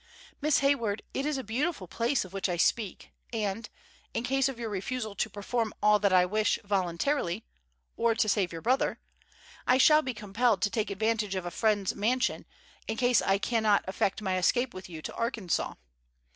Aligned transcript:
Miss 0.41 0.57
Hayward, 0.61 1.03
it 1.13 1.27
is 1.27 1.37
a 1.37 1.43
beautiful 1.43 1.87
place 1.87 2.25
of 2.25 2.33
which 2.33 2.49
I 2.49 2.57
speak, 2.57 3.11
and, 3.31 3.69
in 4.15 4.23
case 4.23 4.49
of 4.49 4.57
your 4.57 4.71
refusal 4.71 5.13
to 5.13 5.29
perform 5.29 5.75
all 5.79 5.99
that 5.99 6.11
I 6.11 6.25
wish 6.25 6.57
voluntarily, 6.63 7.43
or 7.95 8.15
to 8.15 8.27
save 8.27 8.51
your 8.51 8.63
brother, 8.63 8.97
I 9.67 9.77
shall 9.77 10.01
be 10.01 10.15
compelled 10.15 10.63
to 10.63 10.71
take 10.71 10.89
advantage 10.89 11.35
of 11.35 11.45
a 11.45 11.51
friend's 11.51 11.93
mansion, 11.93 12.47
in 12.87 12.97
case 12.97 13.21
I 13.21 13.37
can 13.37 13.61
not 13.61 13.85
effect 13.87 14.23
my 14.23 14.39
escape 14.39 14.73
with 14.73 14.89
you 14.89 15.03
to 15.03 15.13
Arkansas. 15.13 15.75